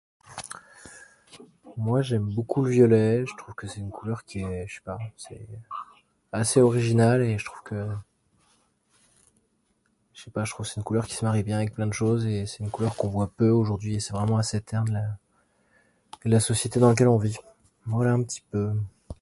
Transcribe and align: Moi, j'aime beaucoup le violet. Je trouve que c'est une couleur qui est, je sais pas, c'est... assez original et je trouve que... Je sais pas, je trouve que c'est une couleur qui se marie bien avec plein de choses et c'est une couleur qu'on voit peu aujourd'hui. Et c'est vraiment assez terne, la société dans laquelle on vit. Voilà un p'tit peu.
Moi, 1.77 2.01
j'aime 2.01 2.31
beaucoup 2.33 2.63
le 2.63 2.71
violet. 2.71 3.23
Je 3.27 3.35
trouve 3.37 3.53
que 3.55 3.67
c'est 3.67 3.79
une 3.81 3.91
couleur 3.91 4.23
qui 4.25 4.39
est, 4.39 4.67
je 4.67 4.75
sais 4.75 4.81
pas, 4.81 4.97
c'est... 5.17 5.47
assez 6.31 6.59
original 6.61 7.21
et 7.21 7.37
je 7.37 7.45
trouve 7.45 7.61
que... 7.63 7.87
Je 10.13 10.21
sais 10.25 10.31
pas, 10.31 10.43
je 10.45 10.51
trouve 10.51 10.65
que 10.65 10.71
c'est 10.71 10.79
une 10.79 10.83
couleur 10.83 11.05
qui 11.07 11.15
se 11.15 11.25
marie 11.25 11.43
bien 11.43 11.57
avec 11.57 11.73
plein 11.73 11.87
de 11.87 11.93
choses 11.93 12.25
et 12.27 12.45
c'est 12.45 12.59
une 12.59 12.69
couleur 12.69 12.95
qu'on 12.95 13.07
voit 13.09 13.31
peu 13.37 13.49
aujourd'hui. 13.49 13.95
Et 13.95 13.99
c'est 13.99 14.13
vraiment 14.13 14.37
assez 14.37 14.61
terne, 14.61 15.13
la 16.23 16.39
société 16.39 16.79
dans 16.79 16.89
laquelle 16.89 17.07
on 17.07 17.17
vit. 17.17 17.37
Voilà 17.85 18.11
un 18.13 18.23
p'tit 18.23 18.43
peu. 18.51 18.73